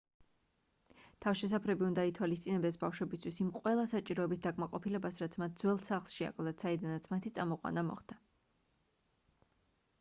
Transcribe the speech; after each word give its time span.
თავშესაფრები 1.25 1.85
უნდა 1.87 2.05
ითვალისწინებდეს 2.11 2.79
ბავშვებისთვის 2.85 3.37
იმ 3.45 3.51
ყველა 3.59 3.83
საჭიროების 3.93 4.43
დაკმაყოფილებას 4.47 5.21
რაც 5.25 5.37
მათ 5.43 5.61
ძველ 5.65 5.81
სახლში 5.91 6.27
აკლდათ 6.31 6.65
საიდანაც 6.67 7.09
მათი 7.15 7.33
წამოყვანა 7.39 7.89
მოხდა 7.93 8.17